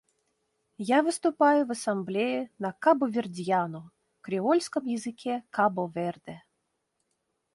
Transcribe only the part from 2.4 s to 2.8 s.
на